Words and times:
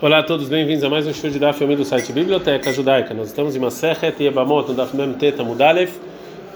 Olá 0.00 0.18
a 0.18 0.22
todos, 0.22 0.48
bem-vindos 0.48 0.84
a 0.84 0.88
mais 0.88 1.08
um 1.08 1.12
show 1.12 1.28
de 1.28 1.40
Daf 1.40 1.58
do 1.74 1.84
site 1.84 2.12
Biblioteca 2.12 2.72
Judaica. 2.72 3.12
Nós 3.12 3.26
estamos 3.26 3.56
em 3.56 3.58
Masechet 3.58 4.22
Yebamot, 4.22 4.68
no 4.68 4.74
Daf 4.74 4.96
Mem 4.96 5.12
Teta 5.14 5.42
Mudalef, 5.42 5.98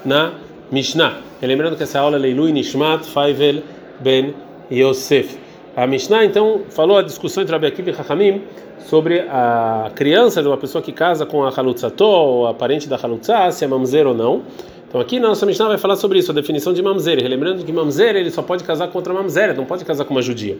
na 0.04 0.34
Mishnah. 0.70 1.16
E 1.42 1.46
lembrando 1.48 1.76
que 1.76 1.82
essa 1.82 1.98
aula 1.98 2.14
é 2.14 2.20
Leilui 2.20 2.52
Nishmat 2.52 3.04
Faivel 3.04 3.64
Ben 3.98 4.32
Yosef. 4.70 5.36
A 5.74 5.88
Mishnah, 5.88 6.24
então, 6.24 6.60
falou 6.70 6.98
a 6.98 7.02
discussão 7.02 7.42
entre 7.42 7.52
Rabi 7.52 7.66
Akiva 7.66 7.90
e 7.90 7.92
Hachamim 7.92 8.42
sobre 8.78 9.24
a 9.28 9.90
criança 9.92 10.40
de 10.40 10.46
uma 10.46 10.56
pessoa 10.56 10.80
que 10.80 10.92
casa 10.92 11.26
com 11.26 11.42
a 11.42 11.48
Halutzato, 11.48 12.04
ou 12.04 12.46
a 12.46 12.54
parente 12.54 12.88
da 12.88 12.94
Halutza, 12.96 13.50
se 13.50 13.64
é 13.64 13.66
mamzer 13.66 14.06
ou 14.06 14.14
não. 14.14 14.42
Então 14.88 15.00
aqui 15.00 15.18
na 15.18 15.26
nossa 15.26 15.44
Mishnah 15.44 15.66
vai 15.66 15.78
falar 15.78 15.96
sobre 15.96 16.20
isso, 16.20 16.30
a 16.30 16.34
definição 16.34 16.72
de 16.72 16.80
mamzer. 16.80 17.26
Lembrando 17.26 17.64
que 17.64 17.72
mamzer 17.72 18.14
ele 18.14 18.30
só 18.30 18.40
pode 18.42 18.62
casar 18.62 18.86
com 18.86 18.98
outra 18.98 19.12
mamzer, 19.12 19.52
não 19.56 19.64
pode 19.64 19.84
casar 19.84 20.04
com 20.04 20.14
uma 20.14 20.22
judia. 20.22 20.58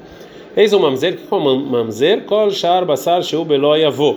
Eis 0.54 0.72
o 0.74 0.78
mamzer, 0.78 1.16
que 1.16 1.22
é 1.22 1.34
o 1.34 1.40
mamzer? 1.40 2.24
Kol 2.24 2.50
shar 2.50 2.84
basar 2.84 3.22
sheu 3.22 3.42
beloi 3.42 3.84
avô. 3.84 4.16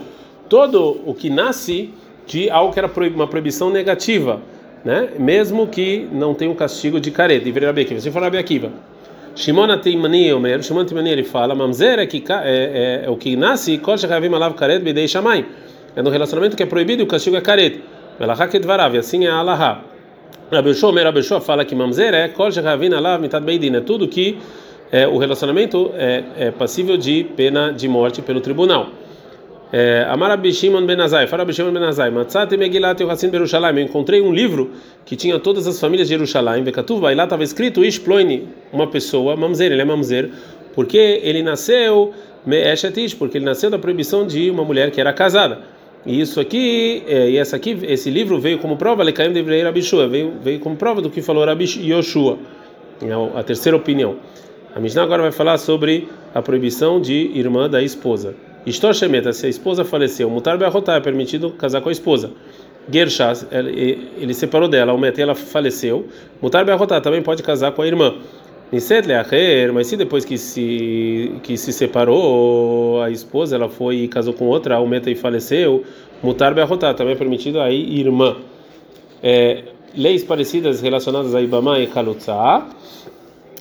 Todo 0.49 1.01
o 1.05 1.13
que 1.13 1.29
nasce 1.29 1.93
de 2.27 2.49
algo 2.49 2.73
que 2.73 2.79
era 2.79 2.91
uma 3.15 3.25
proibição 3.25 3.69
negativa, 3.69 4.41
né? 4.83 5.09
Mesmo 5.17 5.65
que 5.67 6.05
não 6.11 6.33
tenha 6.33 6.51
um 6.51 6.55
castigo 6.55 6.99
de 6.99 7.09
careta. 7.09 7.47
E 7.47 7.51
virar 7.53 7.69
Akiva. 7.69 8.01
Se 8.01 8.11
for 8.11 8.21
Rabi 8.21 8.37
Akiva. 8.37 8.69
Shimon 9.33 9.71
Atimani 9.71 10.33
Omer, 10.33 10.61
Shimon 10.61 10.81
Atimani 10.81 11.09
ele 11.09 11.23
fala, 11.23 11.55
mamzer 11.55 11.99
é, 11.99 12.05
que, 12.05 12.23
é, 12.29 13.01
é, 13.03 13.05
é 13.05 13.09
o 13.09 13.17
que 13.17 13.35
nasce, 13.35 13.77
kol 13.77 13.97
shachavim 13.97 14.33
alav 14.33 14.55
karet 14.55 14.79
bidei 14.81 15.07
shamay. 15.07 15.45
É 15.95 16.01
no 16.01 16.09
relacionamento 16.09 16.55
que 16.55 16.63
é 16.63 16.65
proibido 16.65 17.01
e 17.01 17.03
o 17.03 17.07
castigo 17.07 17.35
é 17.35 17.41
careta. 17.41 17.79
Belahá 18.19 18.47
kedvarav, 18.47 18.97
assim 18.97 19.25
é 19.25 19.29
a 19.29 19.35
alahá. 19.35 19.81
Rabeshua, 20.51 20.89
Omer 20.89 21.05
Rabeshua 21.05 21.41
fala 21.41 21.65
que 21.65 21.75
mamzer 21.75 22.13
é 22.13 22.27
kol 22.29 22.51
shechavin 22.51 22.93
alav 22.93 23.21
mitad 23.21 23.41
beidin, 23.43 23.75
é 23.75 23.81
tudo 23.81 24.07
que 24.07 24.37
é, 24.91 25.07
o 25.07 25.17
relacionamento 25.17 25.91
é, 25.95 26.23
é, 26.37 26.51
passível 26.51 26.97
de 26.97 27.23
pena 27.35 27.71
de 27.71 27.87
morte 27.87 28.21
pelo 28.21 28.41
tribunal. 28.41 28.89
É, 29.73 30.05
Amar 30.09 30.31
Abishimon 30.31 30.85
Benazai, 30.85 31.27
Abishimon 31.29 31.71
Benazai, 31.71 32.09
Matzate 32.09 32.55
Megilat 32.55 33.01
Yohassin 33.01 33.29
Berushalayim, 33.29 33.79
eu 33.79 33.85
encontrei 33.85 34.21
um 34.21 34.31
livro 34.31 34.71
que 35.03 35.15
tinha 35.15 35.39
todas 35.39 35.67
as 35.67 35.79
famílias 35.79 36.07
de 36.07 36.13
Jerusalém, 36.13 36.63
Bekatuva, 36.63 37.11
e 37.11 37.15
lá 37.15 37.23
estava 37.23 37.43
escrito 37.43 37.83
Ishploini, 37.83 38.47
uma 38.71 38.87
pessoa, 38.87 39.35
mamzer, 39.35 39.71
ele 39.71 39.81
é 39.81 39.85
mamzer, 39.85 40.29
porque 40.73 41.19
ele 41.23 41.41
nasceu, 41.41 42.13
Meeshetish, 42.45 43.15
porque 43.15 43.37
ele 43.37 43.45
nasceu 43.45 43.69
da 43.69 43.79
proibição 43.79 44.25
de 44.25 44.49
uma 44.49 44.63
mulher 44.63 44.91
que 44.91 45.01
era 45.01 45.11
casada. 45.11 45.59
E 46.05 46.21
isso 46.21 46.39
aqui, 46.39 47.03
é, 47.07 47.31
e 47.31 47.37
essa 47.37 47.55
aqui, 47.55 47.77
esse 47.83 48.11
livro 48.11 48.39
veio 48.39 48.59
como 48.59 48.77
prova, 48.77 49.03
Lecaim 49.03 49.33
de 49.33 49.63
Rabishua, 49.63 50.07
veio, 50.07 50.33
veio 50.41 50.59
como 50.59 50.75
prova 50.75 51.01
do 51.01 51.09
que 51.09 51.21
falou 51.21 51.43
Rabi 51.43 51.65
Yoshua, 51.65 52.37
é 53.01 53.39
a 53.39 53.43
terceira 53.43 53.75
opinião. 53.75 54.17
A 54.75 54.79
Mishnah 54.81 55.03
agora 55.03 55.21
vai 55.21 55.31
falar 55.31 55.57
sobre 55.57 56.09
a 56.33 56.41
proibição 56.41 56.99
de 56.99 57.31
irmã 57.33 57.69
da 57.69 57.81
esposa. 57.81 58.35
Estou 58.65 58.93
Shemeta, 58.93 59.31
se 59.31 59.45
a 59.45 59.49
esposa 59.49 59.85
faleceu, 59.85 60.29
Mutar 60.29 60.57
Be'ahotai, 60.57 60.97
é 60.97 60.99
permitido 60.99 61.51
casar 61.51 61.79
com 61.79 61.87
a 61.87 61.93
esposa. 61.93 62.31
Gershas, 62.91 63.47
ele, 63.49 64.33
separou 64.33 64.67
dela, 64.67 64.93
o 64.93 64.99
ela 65.17 65.33
faleceu. 65.33 66.07
Mutar 66.41 66.65
Be'ahotai 66.65 66.99
também 66.99 67.21
pode 67.21 67.41
casar 67.41 67.71
com 67.71 67.83
a 67.83 67.87
irmã. 67.87 68.15
Niset 68.69 69.07
leacher, 69.07 69.71
mas 69.71 69.87
se 69.87 69.95
depois 69.95 70.25
que 70.25 70.37
se 70.37 71.31
que 71.41 71.55
se 71.55 71.71
separou 71.71 73.01
a 73.01 73.09
esposa, 73.09 73.55
ela 73.55 73.69
foi 73.69 73.97
e 73.99 74.07
casou 74.09 74.33
com 74.33 74.45
outra, 74.45 74.75
aumenta 74.75 75.09
e 75.09 75.15
faleceu, 75.15 75.85
mutar 76.21 76.53
be'achotar, 76.53 76.93
também 76.95 77.13
é 77.13 77.17
permitido 77.17 77.61
aí 77.61 77.97
irmã. 77.97 78.35
É, 79.23 79.63
leis 79.95 80.21
parecidas 80.25 80.81
relacionadas 80.81 81.33
a 81.33 81.41
Ibama 81.41 81.79
e 81.79 81.87
Kalutza. 81.87 82.65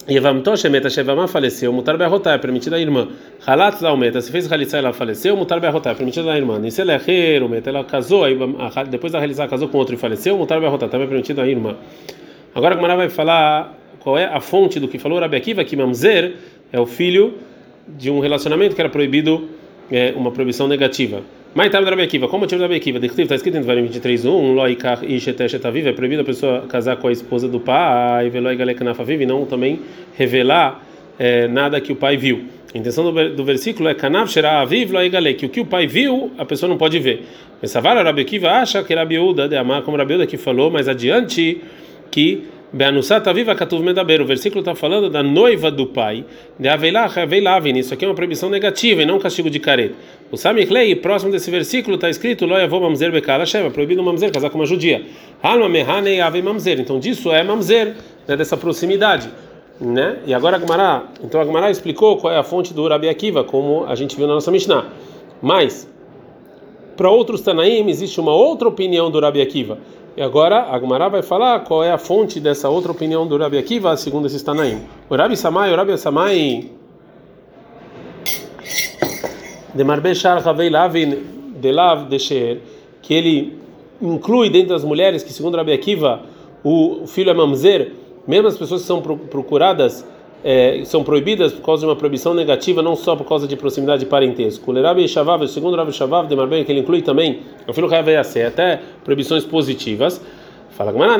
Yevamto 0.06 0.55
shemeta 0.55 0.91
shevama 0.91 1.27
faleceu, 1.27 1.72
mutar 1.72 1.97
be'achotar, 1.97 2.34
é 2.34 2.38
permitido 2.38 2.74
a 2.74 2.78
irmã. 2.78 3.08
Halat 3.47 3.83
aumenta, 3.83 4.20
se 4.20 4.30
fez 4.30 4.47
realizar 4.47 4.78
ela 4.78 4.92
faleceu, 4.92 5.34
mutar 5.34 5.58
be'achotar, 5.58 5.94
é 5.94 5.97
permitido 5.97 6.28
a 6.28 6.36
irmã. 6.36 6.58
Niset 6.58 6.86
leacher, 6.86 7.42
ela 7.64 7.84
casou, 7.84 8.25
depois 8.91 9.10
da 9.12 9.19
realizar 9.19 9.48
casou 9.48 9.66
com 9.66 9.78
outro 9.78 9.94
e 9.94 9.98
faleceu, 9.98 10.36
mutar 10.36 10.60
be'achotar, 10.60 10.91
também 10.91 11.06
é 11.06 11.08
permitido 11.08 11.41
a 11.41 11.48
irmã. 11.48 11.77
Agora 12.54 12.75
a 12.75 12.76
Gemara 12.76 12.97
vai 12.97 13.09
falar 13.09 13.78
qual 13.98 14.19
é 14.19 14.26
a 14.26 14.41
fonte 14.41 14.78
do 14.78 14.88
que 14.88 14.98
falou 14.98 15.19
Rabi 15.19 15.37
Akiva, 15.37 15.65
que 15.65 15.75
Mamzer 15.75 16.34
é 16.71 16.78
o 16.78 16.84
filho 16.84 17.38
de 17.88 18.10
um 18.10 18.21
relacionamento 18.21 18.75
que 18.75 18.82
era 18.82 18.91
proibido, 18.91 19.48
é, 19.91 20.12
uma 20.15 20.31
proibição 20.31 20.69
negativa. 20.69 21.22
Mas 21.54 21.66
estava 21.66 21.88
Rabi 21.88 22.03
Akiva, 22.03 22.26
como 22.26 22.41
motivo 22.41 22.59
da 22.59 22.65
Rabi 22.65 22.78
Akiva? 22.78 22.98
Está 22.98 23.37
escrito 23.37 23.56
em 23.56 23.60
Devarim 23.60 23.87
23.1, 23.87 24.54
Loikar 24.54 25.04
Isheteshet 25.04 25.65
Aviv, 25.65 25.87
é 25.87 25.92
proibido 25.92 26.22
a 26.22 26.25
pessoa 26.25 26.62
casar 26.62 26.97
com 26.97 27.06
a 27.06 27.12
esposa 27.12 27.47
do 27.47 27.60
pai, 27.60 28.28
Veloi 28.28 28.56
Galekanafa 28.56 29.03
Aviv, 29.03 29.22
e 29.22 29.26
não 29.26 29.47
também 29.47 29.78
revelar 30.19 30.84
é, 31.16 31.47
nada 31.47 31.81
que 31.81 31.92
o 31.92 31.97
pai 31.97 32.16
viu. 32.16 32.47
A 32.75 32.78
intenção 32.78 33.04
do, 33.04 33.37
do 33.37 33.44
versículo 33.44 33.88
é 33.88 33.94
Kanav 33.94 34.28
Shera 34.28 34.62
Aviv 34.62 34.91
Loi 34.91 35.09
Gale, 35.09 35.32
que 35.34 35.47
o 35.47 35.48
que 35.48 35.60
o 35.60 35.65
pai 35.65 35.87
viu, 35.87 36.32
a 36.37 36.44
pessoa 36.44 36.69
não 36.69 36.76
pode 36.76 36.98
ver. 36.98 37.22
Mas 37.62 37.71
Savara 37.71 38.03
Rabi 38.03 38.22
Akiva 38.22 38.50
acha 38.50 38.82
que 38.82 38.92
Rabi 38.92 39.21
Uda 39.21 39.48
de 39.48 39.56
Amar, 39.56 39.82
como 39.82 39.97
Rabi 39.97 40.15
Uda 40.15 40.26
que 40.26 40.36
falou, 40.36 40.72
mais 40.72 40.88
adiante, 40.88 41.60
que 42.10 42.48
Beanusat 42.74 43.28
aviva 43.28 43.54
katuv 43.54 43.84
medaber. 43.84 44.20
O 44.20 44.26
versículo 44.26 44.58
está 44.58 44.74
falando 44.74 45.08
da 45.08 45.22
noiva 45.22 45.70
do 45.70 45.86
pai. 45.86 46.24
De 46.58 46.66
aveilach 46.68 47.16
aveilavin. 47.16 47.78
Isso 47.78 47.94
aqui 47.94 48.04
é 48.04 48.08
uma 48.08 48.16
proibição 48.16 48.50
negativa 48.50 49.00
e 49.00 49.06
não 49.06 49.14
um 49.14 49.18
castigo 49.20 49.48
de 49.48 49.60
careta. 49.60 49.94
O 50.28 50.36
Samichlei, 50.36 50.96
próximo 50.96 51.30
desse 51.30 51.52
versículo, 51.52 51.94
está 51.94 52.10
escrito: 52.10 52.44
Lo 52.44 52.58
yavô 52.58 52.80
mamzer 52.80 53.12
bekala 53.12 53.46
sheva. 53.46 53.70
Proibido 53.70 54.02
mamzer, 54.02 54.32
casar 54.32 54.50
com 54.50 54.58
uma 54.58 54.66
judia. 54.66 55.06
Alma 55.40 55.68
mehane 55.68 56.20
ave 56.20 56.42
mamzer. 56.42 56.80
Então 56.80 56.98
disso 56.98 57.30
é 57.30 57.44
mamzer, 57.44 57.94
né, 58.26 58.36
dessa 58.36 58.56
proximidade. 58.56 59.30
Né? 59.80 60.18
E 60.26 60.34
agora 60.34 60.56
a 60.56 61.02
então 61.22 61.41
a 61.41 61.70
explicou 61.70 62.16
qual 62.16 62.32
é 62.32 62.38
a 62.38 62.42
fonte 62.42 62.74
do 62.74 62.88
Rabi 62.88 63.08
Akiva, 63.08 63.44
como 63.44 63.84
a 63.86 63.94
gente 63.94 64.16
viu 64.16 64.26
na 64.26 64.34
nossa 64.34 64.50
Mishnah. 64.50 64.86
Mas 65.41 65.88
para 66.96 67.08
outros 67.08 67.41
Tanaim 67.41 67.88
existe 67.88 68.20
uma 68.20 68.34
outra 68.34 68.66
opinião 68.66 69.12
do 69.12 69.20
Rabi 69.20 69.41
Akiva. 69.41 69.78
E 70.16 70.22
agora 70.22 70.70
a 70.70 70.78
Gemara 70.78 71.08
vai 71.08 71.22
falar 71.22 71.60
qual 71.64 71.82
é 71.82 71.91
a 71.91 71.98
fonte 71.98 72.38
dessa 72.38 72.69
outra 72.69 72.92
opinião 72.92 73.26
do 73.26 73.36
Rabi 73.36 73.58
Akiva, 73.58 73.97
segundo 73.97 74.26
esse 74.26 74.44
Tanaim. 74.44 74.82
O 75.10 75.16
Rabi 75.16 75.36
Samai, 75.36 75.72
o 75.72 75.76
Rabi 75.76 75.98
Samai 75.98 76.70
de 79.74 79.82
Marbeshar 79.82 80.47
Havei 80.47 80.70
Lavin 80.70 81.16
de 81.60 81.72
Lav 81.72 82.08
Desher, 82.08 82.60
que 83.03 83.12
ele 83.12 83.58
inclui 84.00 84.50
dentro 84.50 84.69
das 84.69 84.84
mulheres 84.84 85.24
que, 85.24 85.32
segundo 85.32 85.56
Rabi 85.56 85.72
Akiva, 85.72 86.22
o 86.62 87.08
filho 87.08 87.30
é 87.30 87.34
mamzer, 87.34 87.92
mesmo 88.24 88.47
as 88.47 88.56
pessoas 88.56 88.82
que 88.82 88.86
são 88.86 89.03
procuradas 89.03 90.06
é, 90.44 90.82
são 90.84 91.03
proibidas 91.03 91.55
por 91.55 91.62
causa 91.65 91.81
de 91.81 91.87
uma 91.87 91.97
proibição 91.97 92.34
negativa, 92.34 92.82
não 92.82 92.94
só 92.94 93.16
por 93.16 93.27
causa 93.27 93.49
de 93.49 93.56
proximidade 93.56 94.00
de 94.00 94.06
parentesco. 94.06 94.71
O 94.71 94.82
Rabi 94.82 95.09
Shavav, 95.09 95.49
segundo 95.49 95.75
Rabi 95.75 95.91
Shavav 95.91 96.28
de 96.28 96.37
Marbem, 96.37 96.62
que 96.65 96.71
ele 96.71 96.81
inclui 96.81 97.00
também, 97.00 97.41
o 97.66 97.72
filho 97.72 97.88
ser 98.22 98.47
até 98.47 98.81
proibições 99.03 99.43
positivas. 99.43 100.21
Fala 100.69 100.93
Gmará, 100.93 101.16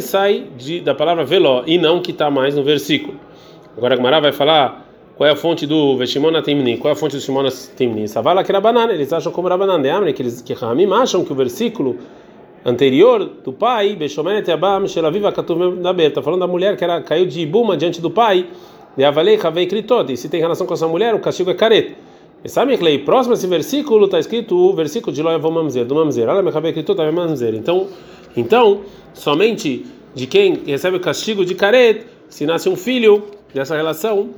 sai 0.00 0.48
de, 0.58 0.80
da 0.80 0.94
palavra 0.94 1.24
veló 1.24 1.62
e 1.66 1.78
não 1.78 2.00
que 2.00 2.10
está 2.10 2.28
mais 2.30 2.56
no 2.56 2.64
versículo. 2.64 3.14
Agora 3.76 3.96
Gmará 3.96 4.18
vai 4.18 4.32
falar 4.32 4.84
qual 5.16 5.28
é 5.28 5.32
a 5.32 5.36
fonte 5.36 5.66
do 5.66 5.96
Veshimona 5.96 6.42
Timni, 6.42 6.76
qual 6.76 6.90
é 6.90 6.92
a 6.94 6.96
fonte 6.96 7.14
do 7.14 7.22
Shimona 7.22 7.50
Timni. 7.76 8.08
Savala 8.08 8.42
que 8.42 8.50
era 8.50 8.60
banana, 8.60 8.92
eles 8.92 9.12
acham 9.12 9.30
como 9.30 9.46
era 9.46 9.56
banana, 9.56 10.12
que 10.12 10.20
eles 10.20 10.42
que 10.42 10.52
acham 10.52 11.24
que 11.24 11.32
o 11.32 11.36
versículo 11.36 11.96
anterior 12.64 13.24
do 13.44 13.52
pai, 13.52 13.94
Beshomenet 13.94 14.50
Abam 14.50 14.86
Shelaviva 14.86 15.30
Katuv 15.30 15.76
Naber, 15.76 16.08
está 16.08 16.22
falando 16.22 16.40
da 16.40 16.46
mulher 16.46 16.76
que 16.76 16.84
era, 16.84 17.00
caiu 17.02 17.26
de 17.26 17.40
Ibuma 17.40 17.76
diante 17.76 18.00
do 18.00 18.10
pai, 18.10 18.46
de 18.96 19.04
Avalei 19.04 19.38
Havei 19.42 19.68
e 20.08 20.16
se 20.16 20.28
tem 20.28 20.40
relação 20.40 20.66
com 20.66 20.74
essa 20.74 20.88
mulher, 20.88 21.14
o 21.14 21.18
castigo 21.18 21.50
é 21.50 21.54
careta. 21.54 21.94
E 22.42 22.48
sabe 22.48 22.76
que 22.76 22.98
próximo 22.98 23.34
a 23.34 23.36
esse 23.36 23.46
versículo 23.46 24.04
está 24.04 24.18
escrito 24.18 24.54
o 24.54 24.72
versículo 24.74 25.12
de 25.14 25.22
Loia 25.22 25.38
Mamzer, 25.38 25.84
do 25.84 25.94
Mamzer, 25.94 26.28
Olha, 26.28 26.46
Havei 26.50 26.72
Kritot, 26.72 26.98
Mamzer. 27.10 27.54
Então, 27.54 27.88
então, 28.36 28.82
somente 29.14 29.86
de 30.14 30.26
quem 30.26 30.62
recebe 30.66 30.96
o 30.96 31.00
castigo 31.00 31.44
de 31.44 31.54
careta, 31.54 32.06
se 32.28 32.46
nasce 32.46 32.68
um 32.68 32.76
filho 32.76 33.24
dessa 33.52 33.74
relação, 33.74 34.30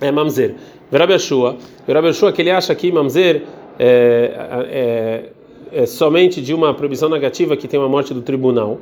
é 0.00 0.10
Mamzer. 0.10 0.54
Verabe 0.90 1.14
Ashua, 1.14 1.56
Verabe 1.86 2.08
Ashua 2.08 2.32
que 2.32 2.42
ele 2.42 2.50
acha 2.50 2.74
que 2.74 2.90
Mamzer 2.90 3.42
é, 3.78 4.32
é 4.70 5.39
é, 5.72 5.86
somente 5.86 6.40
de 6.40 6.54
uma 6.54 6.74
proibição 6.74 7.08
negativa 7.08 7.56
que 7.56 7.66
tem 7.68 7.78
uma 7.78 7.88
morte 7.88 8.12
do 8.12 8.22
tribunal. 8.22 8.78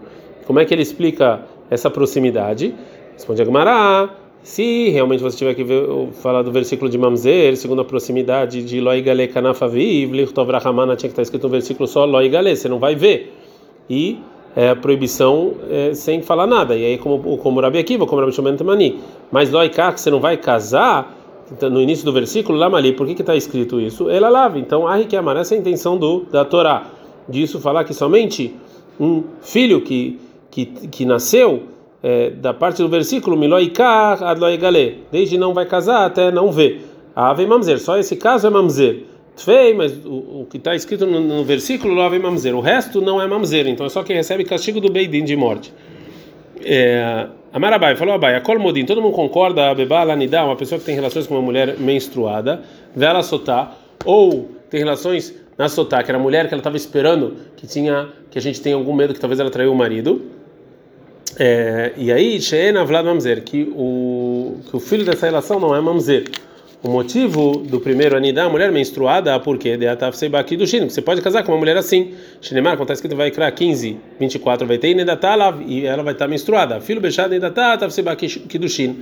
Como 0.47 0.59
é 0.59 0.65
que 0.65 0.73
ele 0.73 0.83
explica 0.83 1.43
essa 1.71 1.91
proximidade? 1.91 2.75
Responde 3.15 3.43
Agmará. 3.43 4.15
Se 4.43 4.89
realmente 4.89 5.23
você 5.23 5.37
tiver 5.37 5.55
que 5.55 5.65
ver, 5.65 5.87
falar 6.23 6.43
do 6.43 6.51
versículo 6.51 6.91
de 6.91 6.97
Mamzer, 6.97 7.57
segundo 7.57 7.83
a 7.83 7.85
proximidade 7.85 8.63
de 8.63 8.81
Loi 8.81 9.03
Gale 9.03 9.29
Kanafaviv, 9.29 10.13
Lichtov 10.13 10.51
Rahamana, 10.51 10.97
tinha 10.97 11.09
que 11.09 11.13
estar 11.13 11.23
escrito 11.23 11.43
no 11.43 11.51
versículo 11.51 11.87
só 11.87 12.05
Loi 12.05 12.29
Gale, 12.29 12.57
você 12.57 12.69
não 12.69 12.79
vai 12.79 12.95
ver. 12.95 13.35
E 13.91 14.19
é, 14.57 14.71
a 14.71 14.77
proibição 14.77 15.55
é, 15.71 15.93
sem 15.93 16.23
falar 16.23 16.47
nada. 16.47 16.77
E 16.77 16.85
aí, 16.85 16.99
como, 16.99 17.37
como 17.39 17.61
Rabi 17.61 17.79
Akiva, 17.79 18.07
como 18.07 18.21
Rabi 18.21 18.33
Shomen 18.33 18.57
Temani. 18.57 18.99
Mas 19.31 19.51
Loi 19.51 19.69
Kak, 19.69 20.01
você 20.01 20.11
não 20.11 20.21
vai 20.21 20.37
casar, 20.37 21.18
no 21.71 21.81
início 21.81 22.05
do 22.05 22.13
versículo, 22.13 22.59
Lamali, 22.59 22.93
por 22.93 23.07
que 23.07 23.21
está 23.21 23.35
escrito 23.35 23.81
isso? 23.81 24.09
Ela 24.11 24.29
lava. 24.29 24.59
Então, 24.59 24.87
a 24.87 25.03
que 25.05 25.17
amar, 25.17 25.37
essa 25.37 25.55
é 25.55 25.59
a 25.59 25.61
intenção 25.61 25.97
do, 25.97 26.27
da 26.31 26.45
Torá. 26.45 26.87
Disso 27.29 27.61
falar 27.61 27.85
que 27.85 27.95
somente 27.95 28.55
um 28.99 29.25
filho 29.41 29.81
que, 29.81 30.19
que, 30.51 30.67
que 30.67 31.05
nasceu 31.05 31.65
é, 32.03 32.31
da 32.31 32.55
parte 32.55 32.83
do 32.83 32.89
versículo, 32.89 33.37
desde 35.11 35.39
não 35.39 35.53
vai 35.55 35.67
casar 35.67 36.07
até 36.07 36.31
não 36.31 36.51
ver. 36.53 36.85
Ave 37.15 37.47
mamzer, 37.47 37.81
só 37.81 37.99
esse 37.99 38.17
caso 38.17 38.47
é 38.47 38.51
mamzer. 38.51 39.05
Tfei, 39.37 39.73
mas 39.73 39.93
o, 40.05 40.43
o 40.43 40.47
que 40.51 40.57
está 40.57 40.75
escrito 40.75 41.07
no, 41.07 41.21
no 41.21 41.45
versículo 41.45 42.09
vem 42.09 42.19
mamzer. 42.19 42.55
O 42.57 42.61
resto 42.61 43.01
não 43.01 43.21
é 43.21 43.27
mamzer, 43.27 43.67
então 43.69 43.87
é 43.87 43.89
só 43.89 44.03
quem 44.03 44.17
recebe 44.17 44.45
castigo 44.45 44.81
do 44.81 44.91
Beidin 44.91 45.25
de 45.25 45.37
morte. 45.37 45.73
É, 46.65 47.27
Amarabai 47.53 47.97
falou 47.97 48.15
Abai, 48.15 48.35
a 48.35 48.41
Kolmodin, 48.41 48.85
todo 48.85 49.01
mundo 49.01 49.15
concorda, 49.15 49.71
a 49.71 49.75
Bebá 49.75 50.03
Lanidá, 50.03 50.45
uma 50.45 50.57
pessoa 50.57 50.79
que 50.79 50.85
tem 50.85 50.95
relações 50.95 51.27
com 51.27 51.35
uma 51.35 51.43
mulher 51.43 51.77
menstruada, 51.79 52.63
vela 52.95 53.23
sotá, 53.23 53.73
ou 54.05 54.51
tem 54.71 54.81
relações 54.81 55.35
na 55.57 55.69
sotá, 55.69 56.03
que 56.03 56.11
era 56.11 56.19
a 56.19 56.23
mulher 56.23 56.47
que 56.47 56.55
ela 56.55 56.61
estava 56.61 56.77
esperando, 56.77 57.37
que 57.57 57.67
tinha, 57.67 58.09
que 58.31 58.39
a 58.39 58.43
gente 58.43 58.61
tem 58.61 58.73
algum 58.73 58.93
medo 58.93 59.15
que 59.15 59.21
talvez 59.21 59.41
ela 59.41 59.51
traiu 59.51 59.73
o 59.73 59.75
marido. 59.75 60.23
É, 61.39 61.93
e 61.97 62.13
aí, 62.13 62.41
Sheena 62.41 62.85
Vlad 62.85 63.05
Mamzer, 63.05 63.43
que 63.43 63.73
o, 63.75 64.59
que 64.69 64.77
o 64.77 64.81
filho 64.81 65.05
dessa 65.05 65.27
relação 65.27 65.59
não 65.59 65.75
é 65.75 65.81
Mamzer. 65.81 66.25
O 66.81 66.89
motivo 66.91 67.57
do 67.57 67.81
primeiro 67.81 68.17
anidá, 68.17 68.45
a 68.45 68.49
mulher 68.49 68.71
menstruada, 68.71 69.39
porque 69.41 69.77
de 69.77 69.89
atafsebaki 69.89 70.57
do 70.57 70.65
shino, 70.65 70.89
você 70.89 71.03
pode 71.03 71.21
casar 71.21 71.43
com 71.43 71.51
uma 71.51 71.59
mulher 71.59 71.77
assim. 71.77 72.15
Shinemar, 72.41 72.77
quando 72.77 72.83
está 72.83 72.95
escrito 72.95 73.17
vai 73.17 73.33
criar 73.33 73.51
15, 73.51 73.99
24, 74.21 74.65
vai 74.65 74.79
ter 74.79 74.95
nedatá 74.95 75.35
e 75.67 75.85
ela 75.85 76.05
vai 76.05 76.13
estar 76.13 76.27
tá 76.27 76.31
menstruada. 76.31 76.81
Filho 76.81 77.01
bechado 77.01 77.31
nedatá, 77.31 77.73
atafsebaki 77.73 78.59
do 78.59 78.69
shino. 78.69 78.97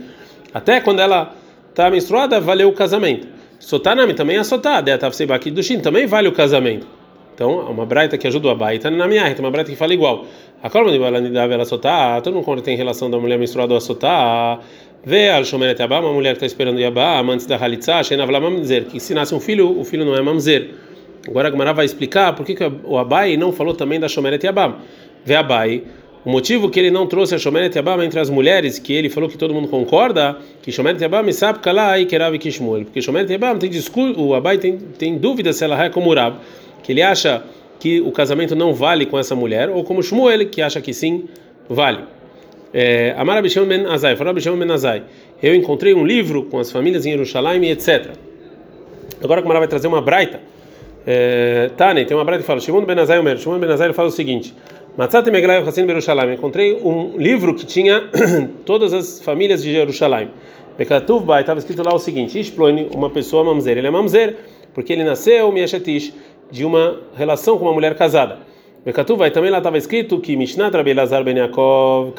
Até 0.55 0.81
quando 0.81 1.01
ela 1.01 1.35
está 1.69 1.91
menstruada, 1.91 2.41
valeu 2.41 2.71
o 2.71 2.73
casamento. 2.73 3.29
Sotanami 3.59 4.15
também 4.15 4.39
é 4.39 4.45
sotá, 4.45 4.81
de 4.81 4.91
atafsebaki 4.91 5.51
do 5.51 5.63
shino, 5.63 5.83
também 5.83 6.07
vale 6.07 6.29
o 6.29 6.33
casamento. 6.33 6.87
Então, 7.37 7.71
uma 7.71 7.85
braita 7.85 8.17
que 8.17 8.27
ajuda 8.27 8.53
a 8.53 8.55
baita 8.55 8.91
na 8.91 9.07
minha 9.07 9.23
reta, 9.23 9.43
uma 9.43 9.51
braita 9.51 9.71
que 9.71 9.77
fala 9.77 9.93
igual. 9.93 10.25
A 10.63 10.71
coluna 10.71 10.91
de 10.91 10.99
balanidade 10.99 11.53
ela 11.53 11.67
sotá, 11.67 12.19
todo 12.23 12.33
mundo 12.33 12.45
quando 12.47 12.63
tem 12.63 12.75
relação 12.75 13.11
da 13.11 13.19
mulher 13.19 13.39
menstruada 13.39 13.77
a 13.77 13.81
sotá, 13.81 14.59
Vê 15.05 15.29
al 15.29 15.45
shomeret 15.45 15.79
yabá, 15.79 16.01
uma 16.01 16.13
mulher 16.13 16.31
que 16.31 16.45
está 16.45 16.47
esperando 16.47 16.81
yabá, 16.81 17.21
antes 17.21 17.47
da 17.47 17.57
halitzá, 17.57 18.03
sheinavla 18.03 18.41
mamzer, 18.41 18.87
que 18.87 18.99
se 18.99 19.15
nasce 19.15 19.35
um 19.35 19.41
filho, 19.41 19.79
o 19.79 19.85
filho 19.85 20.05
não 20.05 20.15
é 20.15 20.23
mamzer. 20.23 20.71
Agora 21.29 21.49
a 21.49 21.51
Gemara 21.51 21.73
vai 21.73 21.85
explicar 21.85 22.35
por 22.35 22.47
que, 22.47 22.55
que 22.55 22.65
o 22.85 22.97
Abai 22.97 23.37
não 23.37 23.53
falou 23.53 23.75
também 23.75 23.99
da 23.99 24.09
shomeret 24.09 24.45
yabá. 24.45 24.77
Vê 25.25 25.35
Abai, 25.35 25.83
o 26.25 26.31
motivo 26.31 26.71
que 26.71 26.79
ele 26.79 26.91
não 26.91 27.07
trouxe 27.07 27.35
a 27.35 27.39
shomeret 27.39 27.75
yabá 27.75 28.05
entre 28.05 28.21
as 28.21 28.31
mulheres, 28.31 28.79
que 28.79 28.93
ele 28.93 29.09
falou 29.09 29.29
que 29.29 29.37
todo 29.37 29.53
mundo 29.53 29.69
concorda, 29.69 30.39
que 30.63 30.71
shomeret 30.71 31.01
me 31.25 31.33
sabe 31.33 31.59
kalai 31.59 32.05
kerav 32.07 32.37
kishmuel, 32.39 32.85
porque 32.85 33.03
shomeret 33.03 33.31
yabá 33.31 33.55
tem 33.57 33.71
o 34.17 34.35
Abai 34.35 34.59
tem, 34.59 34.79
tem 34.99 35.19
dúvida 35.19 35.53
se 35.53 35.65
ela 35.65 35.85
é 35.85 35.91
como 35.91 36.11
Urab, 36.11 36.37
que 36.83 36.93
ele 36.93 37.03
acha 37.03 37.43
que 37.79 38.01
o 38.01 38.13
casamento 38.13 38.55
não 38.55 38.73
vale 38.73 39.07
com 39.07 39.19
essa 39.19 39.35
mulher, 39.35 39.69
ou 39.69 39.85
como 39.85 40.03
Shmuel, 40.03 40.47
que 40.49 40.63
acha 40.63 40.81
que 40.81 40.95
sim, 40.95 41.25
vale. 41.69 41.99
É, 42.79 43.15
Amar 43.17 43.39
Abisham 43.39 43.65
Ben 43.65 43.87
Azai, 43.87 44.17
falou 44.17 44.33
Abisham 44.33 44.55
Ben 44.59 44.71
Azai. 44.71 45.03
Eu 45.43 45.55
encontrei 45.55 45.95
um 45.95 46.05
livro 46.05 46.43
com 46.43 46.59
as 46.59 46.71
famílias 46.71 47.07
em 47.07 47.13
Jerusalém, 47.13 47.71
etc. 47.71 48.11
Agora 49.25 49.41
a 49.41 49.43
Gemara 49.43 49.61
vai 49.61 49.67
trazer 49.67 49.89
uma 49.89 50.03
braita. 50.03 50.41
É, 51.07 51.71
Tane, 51.75 52.05
tem 52.05 52.15
uma 52.15 52.23
braita 52.23 52.43
que 52.43 52.47
fala: 52.47 52.61
Shimon 52.61 52.85
Ben 52.85 52.99
Azai 52.99 53.19
Omer. 53.19 53.39
Shimon 53.39 53.59
Ben 53.59 53.71
Azai 53.71 53.91
fala 53.95 54.09
o 54.09 54.11
seguinte: 54.11 54.55
Matzat 54.95 55.31
Meglav 55.31 55.67
Hassin 55.67 55.87
Jerusalém. 55.87 56.35
Encontrei 56.35 56.75
um 56.75 57.17
livro 57.17 57.55
que 57.55 57.65
tinha 57.65 58.11
todas 58.67 58.93
as 58.93 59.23
famílias 59.23 59.63
de 59.63 59.73
Jerusalém. 59.73 60.29
Bekatuv 60.77 61.25
Bai, 61.25 61.41
estava 61.41 61.59
escrito 61.59 61.83
lá 61.83 61.95
o 61.95 61.99
seguinte: 61.99 62.39
Ishplone, 62.39 62.91
uma 62.95 63.09
pessoa 63.09 63.43
mamzer. 63.43 63.79
Ele 63.79 63.87
é 63.87 63.91
mamzer 63.91 64.37
porque 64.75 64.93
ele 64.93 65.03
nasceu, 65.03 65.51
Miashetish, 65.51 66.13
de 66.51 66.63
uma 66.63 67.01
relação 67.17 67.57
com 67.57 67.65
uma 67.65 67.73
mulher 67.73 67.95
casada. 67.95 68.41
Bekatuva, 68.87 69.29
também 69.33 69.51
lá 69.51 69.59
estava 69.59 69.77
escrito 69.77 70.21
que 70.21 70.37
Mishnat 70.37 70.73
Rabi 70.73 70.95
Lazar 70.95 71.25
Ben 71.25 71.37
Yaakov 71.37 72.15